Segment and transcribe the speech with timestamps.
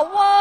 [0.00, 0.38] 我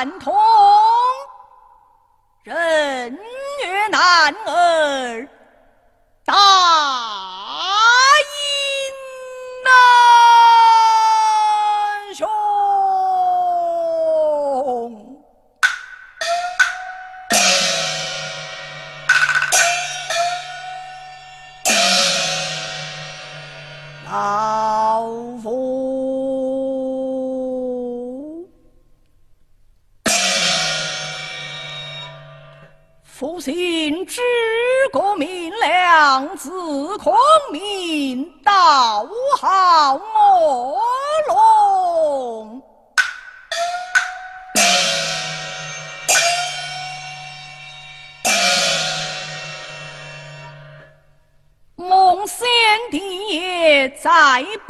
[0.00, 0.29] 复汉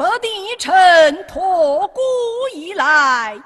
[0.01, 2.01] 北地臣托孤
[2.55, 3.39] 以来，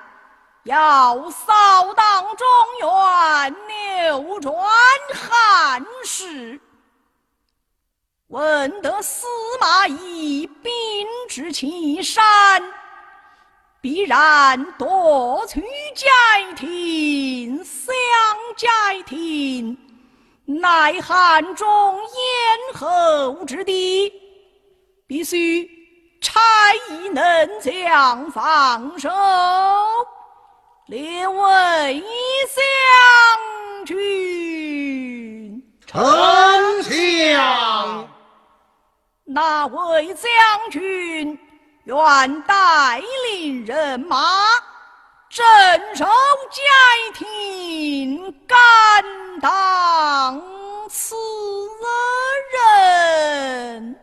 [0.62, 2.46] 要扫荡中
[2.80, 3.56] 原，
[4.12, 4.54] 扭转
[5.12, 6.60] 汉室。
[8.28, 9.26] 闻得司
[9.60, 10.72] 马懿兵
[11.28, 12.62] 至岐山，
[13.80, 15.60] 必然夺取
[15.96, 16.06] 街
[16.54, 17.92] 亭、相
[18.56, 19.76] 斋亭。
[20.46, 24.12] 乃汉中咽喉之地，
[25.08, 25.68] 必须
[26.24, 26.40] 差
[26.88, 29.10] 役能将防守，
[30.86, 32.02] 列位
[32.54, 32.64] 将
[33.84, 35.62] 军。
[35.86, 38.08] 丞相，
[39.24, 40.30] 那位将
[40.70, 41.38] 军
[41.84, 44.16] 愿带领人马
[45.28, 45.44] 镇
[45.94, 46.06] 守
[46.50, 46.62] 街
[47.12, 48.58] 亭，担
[49.42, 50.42] 当
[50.88, 51.14] 此
[52.50, 54.00] 任。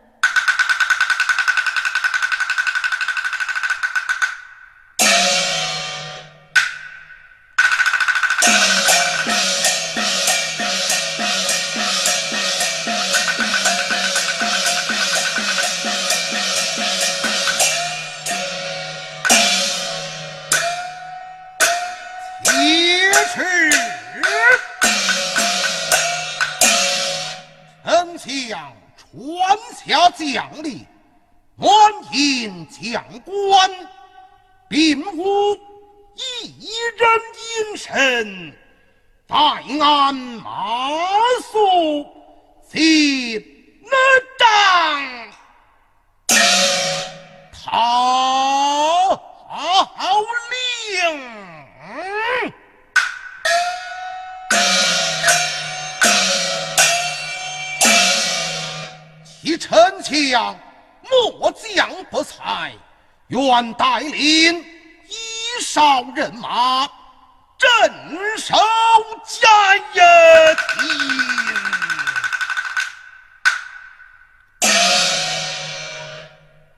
[29.86, 30.86] 下将令，
[31.56, 31.68] 满
[32.12, 33.70] 引将官，
[34.68, 36.48] 并无一
[36.96, 37.08] 人
[37.70, 38.52] 应身，
[39.28, 39.34] 在
[39.80, 40.88] 鞍马
[41.52, 42.06] 谡，
[42.68, 43.44] 进
[43.82, 43.96] 那
[44.38, 44.42] 帐。
[47.64, 49.18] 讨
[50.50, 51.51] 令。
[59.62, 60.58] 丞相
[61.08, 62.72] 末将不才，
[63.28, 66.84] 愿带领一哨人马
[67.56, 67.70] 镇
[68.38, 68.56] 守
[69.24, 70.02] 嘉业
[70.56, 70.82] 亭。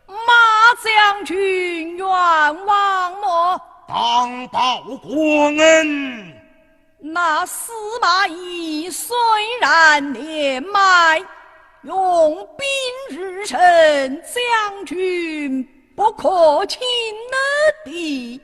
[0.06, 0.34] 马
[0.84, 3.60] 将军愿望么？
[3.88, 6.34] 当报国恩，
[7.00, 7.72] 那司
[8.02, 9.16] 马懿虽
[9.58, 11.24] 然年迈，
[11.84, 12.66] 用兵
[13.18, 13.60] 日程，
[14.22, 15.62] 将军
[15.94, 17.36] 不可轻了
[17.84, 18.40] 的。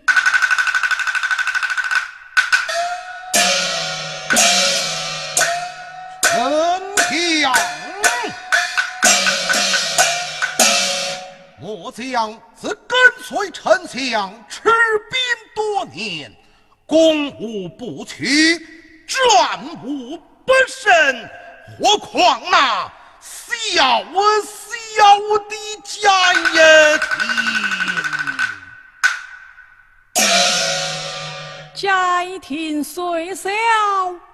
[6.22, 7.54] 丞相，
[11.58, 15.18] 末将自跟随丞相持兵
[15.54, 16.30] 多年，
[16.84, 18.58] 攻无不取，
[19.06, 20.92] 战无不胜，
[21.78, 24.02] 何况那小
[24.96, 27.08] 小的家业亭？
[31.74, 33.50] 斋亭虽小，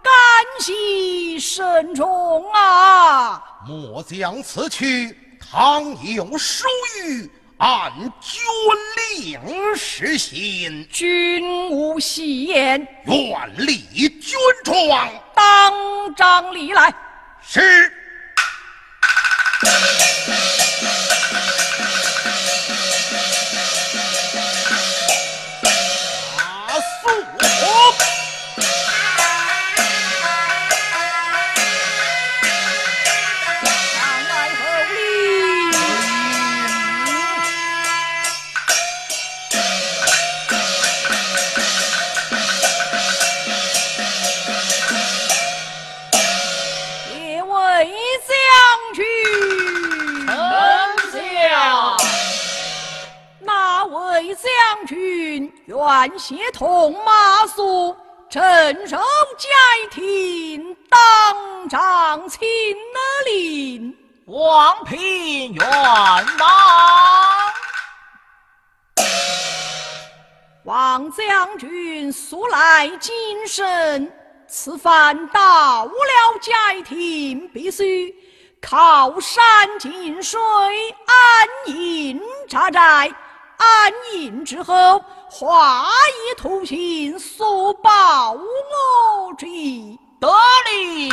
[0.02, 0.12] 干
[0.60, 3.42] 系甚重啊！
[3.66, 6.66] 末将此去，倘有疏
[7.02, 8.40] 虞，按军
[9.20, 10.88] 令实行。
[10.90, 15.08] 君无戏言，愿立军状。
[15.34, 16.94] 当张礼来。
[17.42, 17.92] 是。
[19.64, 20.65] Thank you.
[54.86, 57.94] 军愿协同马谡，
[58.30, 58.96] 镇守
[59.36, 59.48] 街
[59.90, 62.40] 亭，当掌亲
[63.26, 63.96] 领。
[64.26, 66.24] 王平冤枉。
[70.64, 74.12] 王将军素来谨慎，
[74.48, 75.92] 此番到了
[76.40, 76.52] 街
[76.84, 78.12] 亭，必须
[78.60, 80.40] 靠山进水，
[81.06, 83.12] 安营扎寨。
[83.56, 89.98] 安营之后，画意图形，速报我之意。
[90.18, 90.28] 得
[90.70, 91.10] 令。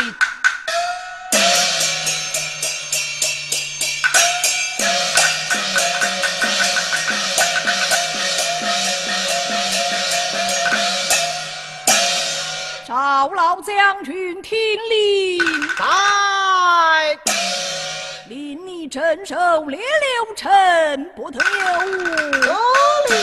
[12.87, 14.57] 赵老将军听
[14.89, 16.32] 令，在令你
[18.93, 20.51] 镇守列六城，
[21.15, 22.03] 不得有误。
[22.29, 22.53] 得
[23.09, 23.17] 令。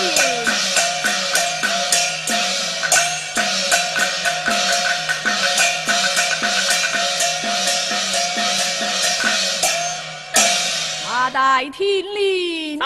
[11.08, 12.84] 马岱听令，在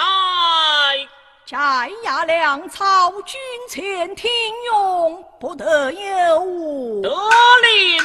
[1.46, 4.30] 摘押粮草，军前听
[4.66, 7.00] 用，不得有误。
[7.00, 8.04] 得令。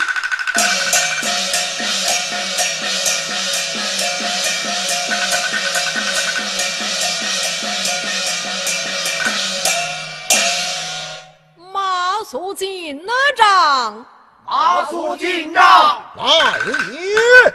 [12.31, 14.05] 马谡进哪帐，
[14.45, 16.59] 马谡进帐，来
[16.91, 17.53] 也！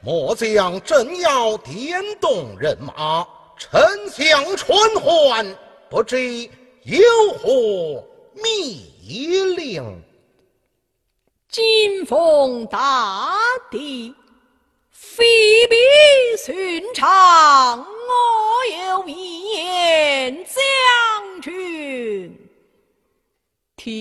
[0.00, 3.24] 末将正要点动人马，
[3.70, 5.56] 丞相传唤，
[5.88, 6.48] 不知
[6.82, 7.00] 有
[7.38, 8.92] 何密
[9.56, 10.02] 令？
[11.48, 13.38] 金风大
[13.70, 14.14] 帝，
[14.90, 15.24] 非
[15.68, 15.76] 比
[16.36, 17.78] 寻常。
[17.78, 17.84] 我
[18.66, 22.36] 有一言，将军
[23.76, 23.94] 听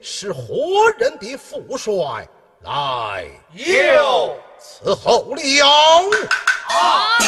[0.00, 2.26] 是何人的父帅
[2.62, 5.66] 来有此候了。
[6.68, 7.18] 阿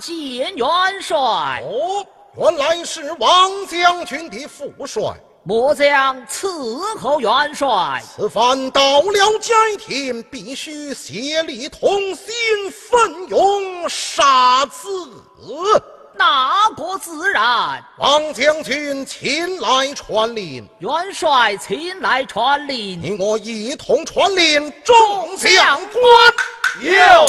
[0.00, 0.68] 见元
[1.00, 2.04] 帅，哦，
[2.36, 5.02] 原来是王将军的副帅。
[5.42, 8.02] 末将伺候元帅。
[8.14, 12.26] 此番到了街亭，必须协力同心，
[12.70, 14.88] 奋勇杀子。
[16.14, 17.82] 哪个自然？
[17.98, 23.00] 王将军前来传令，元帅前来传令。
[23.00, 26.04] 你我一同传令，众将官
[26.82, 27.26] 有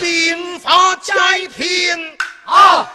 [0.00, 1.12] 兵发街
[1.56, 2.88] 亭啊！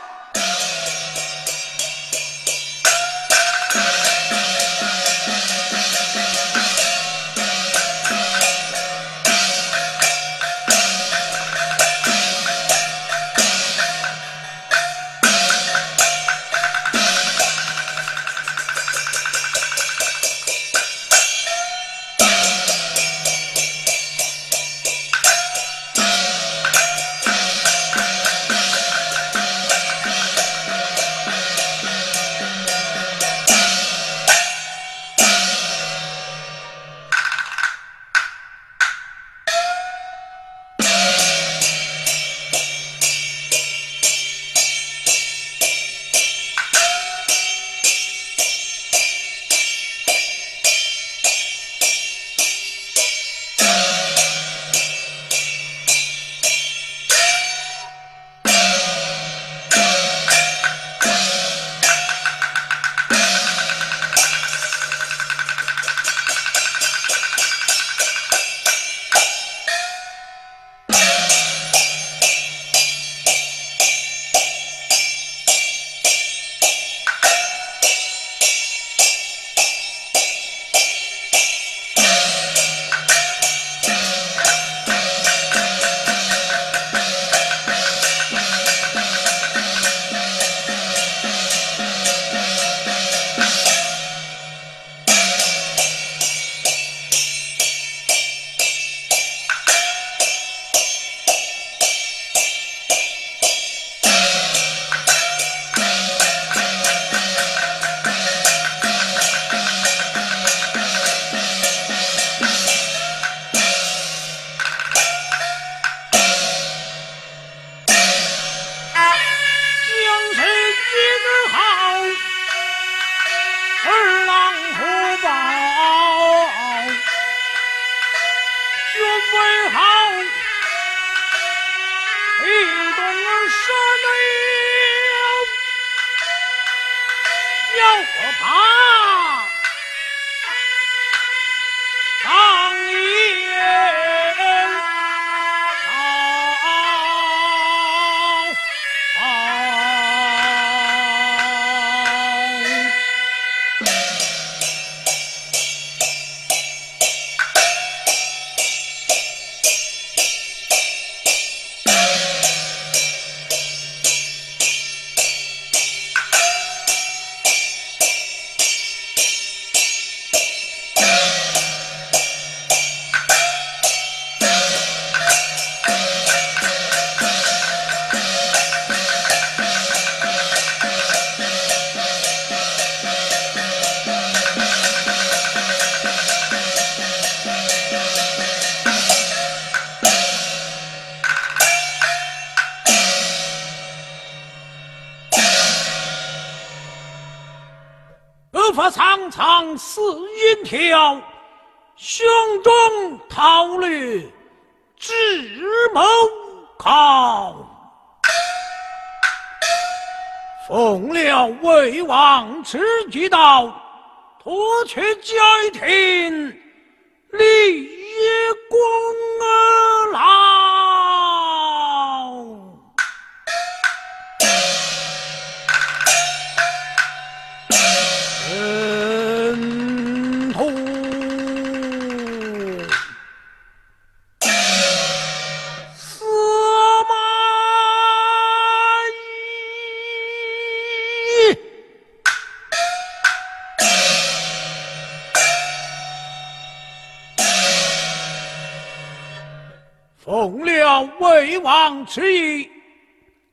[250.23, 252.69] 奉了魏王之意，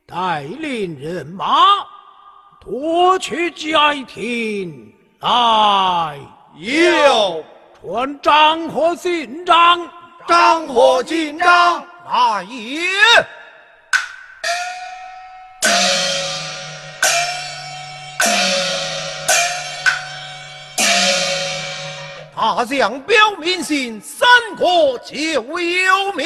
[0.07, 1.45] 带领人马
[2.61, 3.75] 夺取街
[4.07, 6.17] 亭来。
[6.55, 7.43] 有
[7.81, 9.85] 传张和信章，
[10.25, 12.79] 张火进章来也。
[22.41, 24.27] 大将表明心，三
[24.57, 26.25] 国皆为有名。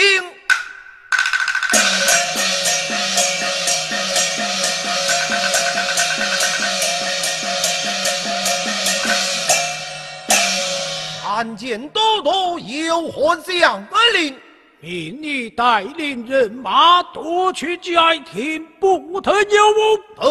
[11.22, 14.40] 参见都督有何将本领？
[14.80, 17.92] 命你带领人马夺取街
[18.32, 19.98] 亭，不得有误。
[20.16, 20.24] 得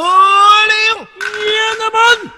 [0.66, 1.06] 令。
[1.44, 2.30] 爷们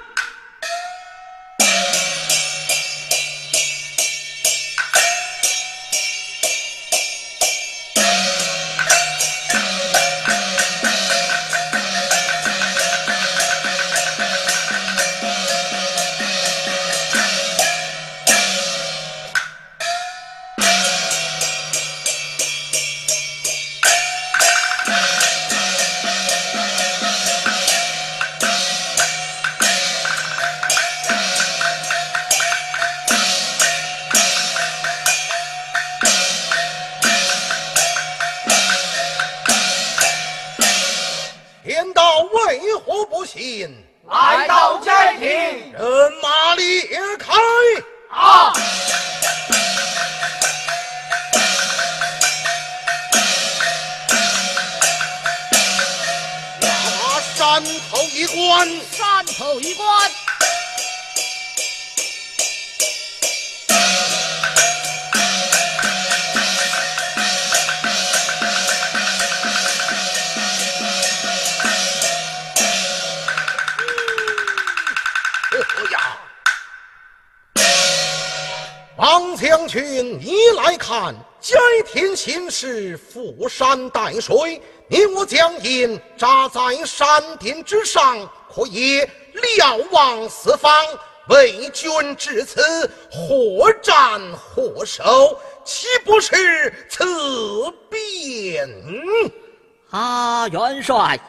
[43.36, 43.84] 何不信？
[44.08, 45.26] 来到寨亭，
[45.72, 47.34] 人马列开！
[48.08, 48.52] 啊！
[56.62, 60.10] 把山头一关，山头一关，
[80.98, 81.54] 看，街
[81.86, 88.18] 亭形势负山带水，你我将营扎在山顶之上，
[88.48, 90.72] 可以瞭望四方。
[91.28, 92.62] 为君至此，
[93.10, 97.04] 或战或守，岂不是此
[97.90, 98.66] 变？
[99.90, 101.20] 啊，元帅，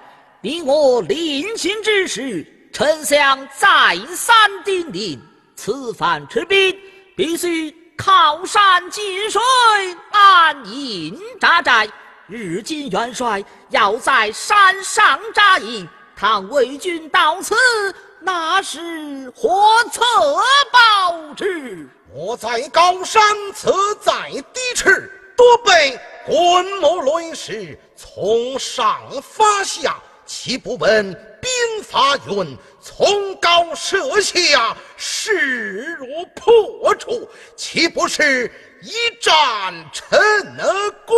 [0.42, 5.20] 你我临行之时，丞相再三叮咛，
[5.58, 6.74] 此番出兵
[7.18, 9.42] 必须靠山近水，
[10.12, 11.90] 安营扎寨。
[12.28, 17.56] 日今元帅要在山上扎营，倘魏军到此，
[18.20, 20.04] 那是何策
[20.72, 21.90] 报之。
[22.14, 23.22] 我在高山，
[23.54, 36.06] 则在低池，多被滚木雷石从上发下，岂不闻兵法云：从高射下，势如
[36.36, 38.52] 破竹，岂不是
[38.82, 40.20] 一战成
[41.06, 41.16] 功？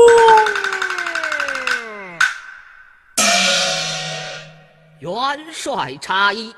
[4.99, 5.11] 元
[5.51, 6.53] 帅差矣，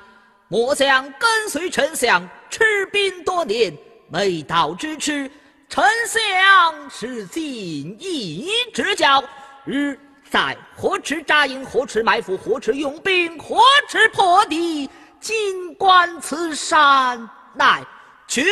[0.50, 3.74] 末将跟随丞相持兵多年，
[4.10, 5.32] 每到咫尺，
[5.70, 9.24] 丞相是锦衣之交。
[9.64, 9.98] 日
[10.32, 13.60] 在何池扎营，何池埋伏，何池用兵，何
[13.90, 14.90] 池破敌。
[15.20, 17.86] 尽管此山乃
[18.30, 18.46] 绝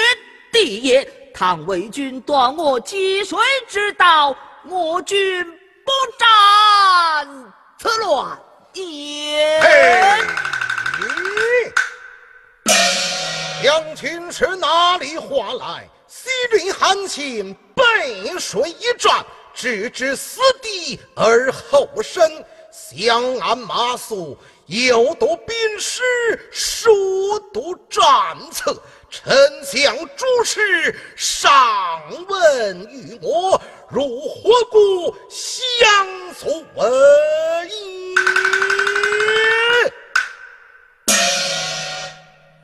[0.52, 5.44] 地也，倘魏军断我积水之道，我军
[5.86, 8.38] 不战此乱
[8.74, 9.62] 也。
[9.62, 10.20] 嘿，
[13.64, 15.90] 将军是哪里话来？
[16.08, 19.26] 西临韩信背水一战，
[19.60, 22.32] 置之死地而后生。
[22.72, 24.38] 相安马谡，
[24.68, 26.02] 有读兵师，
[26.50, 26.90] 熟
[27.52, 28.02] 读战
[28.54, 28.82] 策。
[29.10, 29.34] 丞
[29.66, 36.90] 相诸事，上问于我，如何故相所闻？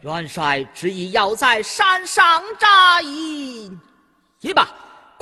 [0.01, 3.77] 元帅执意要在山上扎营，
[4.39, 4.73] 去吧，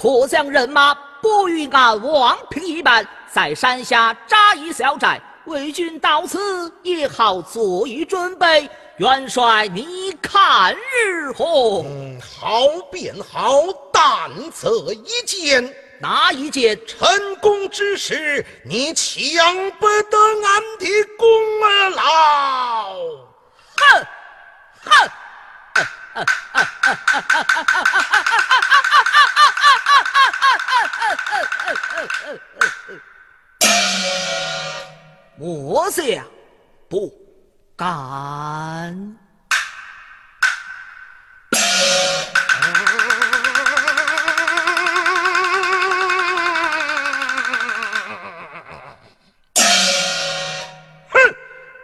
[0.03, 8.69] 可将人马不与俺王平一般，在山下扎一小寨，为军到此也好做一准备。
[8.97, 11.85] 元帅，你看日何？
[11.85, 13.61] 嗯，好便好，
[13.93, 16.77] 但这一件，哪一件？
[16.85, 20.85] 成功之时，你抢不得俺的
[21.17, 21.25] 功
[21.95, 22.93] 劳。
[23.77, 24.05] 哼！
[24.83, 25.09] 哼！
[35.37, 36.25] 莫想
[36.89, 37.11] 不
[37.75, 37.87] 敢。
[51.09, 51.35] 哼！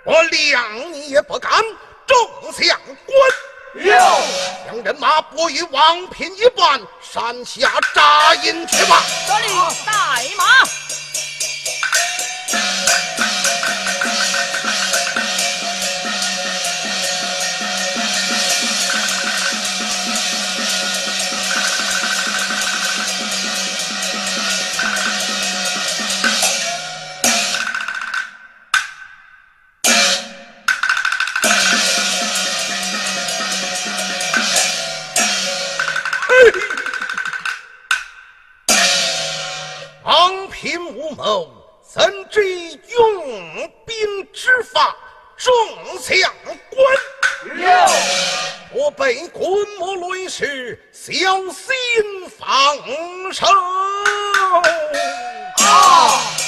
[0.06, 1.52] 我谅你也不敢。
[2.08, 3.00] 众相官，
[3.76, 3.84] 有
[4.66, 9.04] 将人马拨于王平一半，山下扎营去吧。
[9.28, 9.48] 这里
[9.86, 9.92] 带
[10.36, 10.44] 马。
[45.40, 45.54] 众
[46.02, 46.34] 将
[46.70, 46.86] 官
[48.74, 51.08] 我被滚魔轮时小
[51.48, 52.78] 心防
[53.32, 53.46] 守。
[55.66, 56.39] 啊。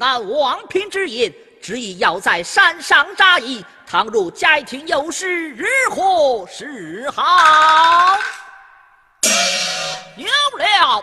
[0.00, 3.64] 按王平之言，执意要在山上扎营。
[3.86, 8.18] 倘若家庭有事，如何是好？
[10.16, 10.26] 有
[10.58, 11.02] 了，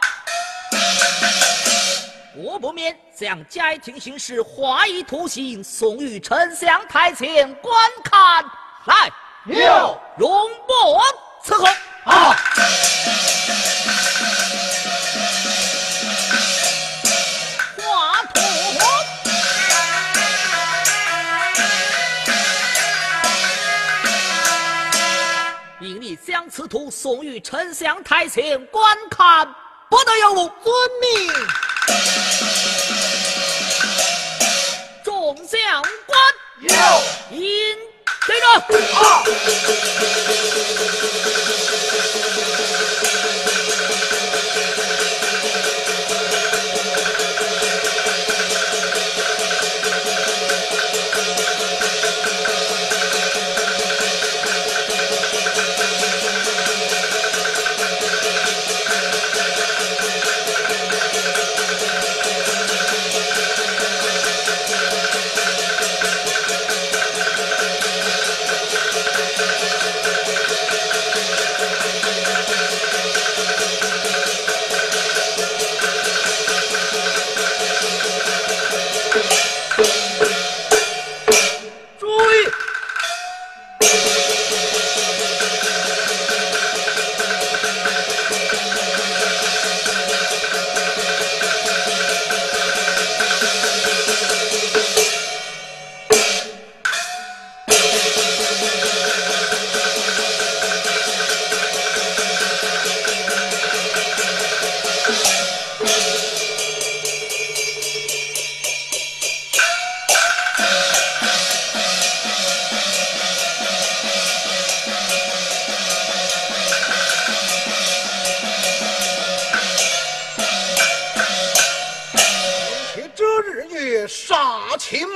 [2.35, 8.43] 我不免将家庭形势画一图形，送于丞相台前观看。
[8.85, 9.11] 来，
[9.45, 10.29] 有，容
[10.67, 11.01] 伯
[11.45, 11.65] 伺候。
[12.11, 12.35] 啊。
[26.43, 29.47] 将此图送与丞相台前观看，
[29.89, 30.51] 不得有误。
[30.61, 31.31] 遵命。
[35.05, 36.19] 众将官
[36.59, 37.77] 有，引
[38.27, 38.45] 这个。
[38.97, 39.23] 啊。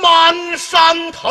[0.08, 1.28] 翻山头。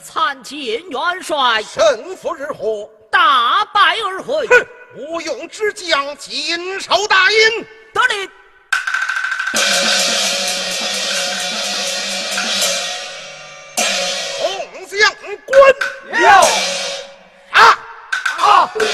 [0.00, 0.56] 参见
[0.88, 1.62] 元帅。
[1.62, 4.48] 胜负如何大败而回。
[4.94, 7.66] 哼，无用之将，谨守大印。
[7.92, 8.30] 得令。
[14.38, 15.14] 红将
[15.44, 15.58] 官！
[16.22, 16.40] 要
[17.50, 17.78] 啊
[18.38, 18.70] 啊！
[18.74, 18.86] 对，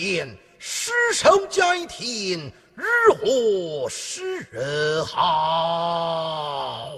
[0.00, 6.92] 言，失守家庭，日何是好？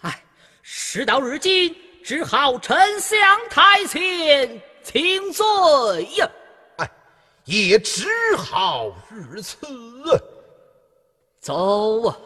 [0.00, 0.22] 唉，
[0.62, 3.18] 事到如今，只好丞相
[3.50, 5.44] 台前请罪
[6.16, 6.30] 呀。
[6.76, 6.90] 哎，
[7.44, 9.56] 也只好如此。
[11.40, 12.16] 走啊，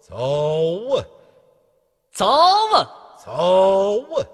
[0.00, 1.04] 走啊，
[2.12, 2.26] 走
[2.72, 2.88] 啊，
[3.24, 4.26] 走啊！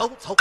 [0.00, 0.34] 走走！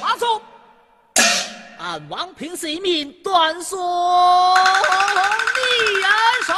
[0.00, 0.40] 马祖，
[1.80, 3.82] 按王平性命断送你
[6.04, 6.12] 安
[6.46, 6.54] 手。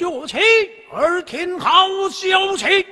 [0.00, 0.38] 进爵起，
[0.92, 2.86] 耳听好消息。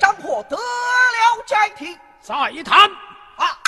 [0.00, 0.62] 张破得了
[1.46, 2.34] 解题，再
[2.64, 2.90] 谈。
[3.36, 3.60] 啊！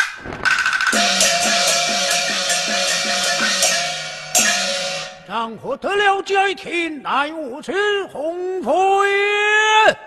[5.29, 9.99] 张获得了解题，乃无知鸿福也。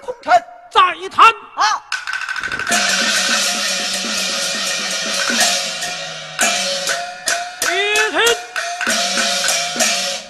[0.00, 0.32] 空城，
[0.70, 1.26] 再谈。
[1.54, 1.82] 啊！
[7.60, 8.20] 别听。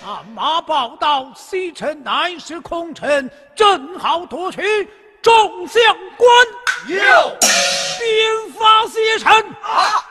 [0.06, 4.88] 俺马报道，西城乃是空城，正好夺取
[5.22, 5.82] 众相
[6.16, 6.28] 官。
[6.86, 9.32] 有兵发西城。
[9.62, 10.04] 啊！